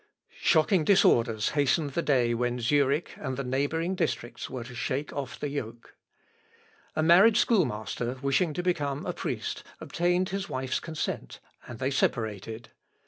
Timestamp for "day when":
2.01-2.59